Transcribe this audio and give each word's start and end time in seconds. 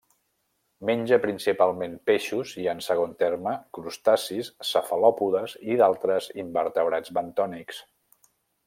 Menja 0.89 1.17
principalment 1.25 1.93
peixos 2.11 2.55
i, 2.63 2.65
en 2.73 2.81
segon 2.87 3.13
terme, 3.21 3.55
crustacis, 3.79 4.51
cefalòpodes 4.73 5.57
i 5.75 5.81
d'altres 5.83 6.35
invertebrats 6.47 7.19
bentònics. 7.21 7.85